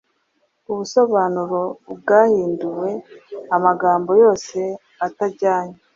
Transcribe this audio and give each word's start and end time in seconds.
ubusobanuro 0.71 1.61
bwahinduwe 1.97 2.89
Amagambo 3.55 4.11
yose 4.23 4.57
atajyanye 5.07 5.77